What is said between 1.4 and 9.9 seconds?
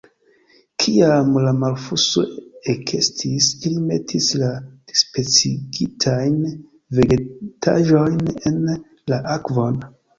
la malfluso ekestis, ili metis la dispecigitajn vegetaĵojn en la akvon.